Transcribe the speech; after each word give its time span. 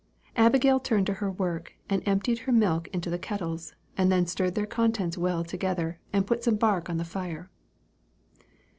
Abigail 0.35 0.79
turned 0.79 1.05
to 1.05 1.13
her 1.21 1.29
work, 1.29 1.73
emptied 1.87 2.39
her 2.39 2.51
milk 2.51 2.87
into 2.87 3.11
the 3.11 3.19
kettles, 3.19 3.75
and 3.95 4.11
then 4.11 4.25
stirred 4.25 4.55
their 4.55 4.65
contents 4.65 5.15
well 5.15 5.43
together, 5.43 5.99
and 6.11 6.25
put 6.25 6.43
some 6.43 6.55
bark 6.55 6.89
on 6.89 6.97
the 6.97 7.05
fire. 7.05 7.51